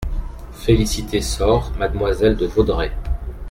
[0.53, 2.91] Félicité sort MADEMOISELLE DE VAUDREY.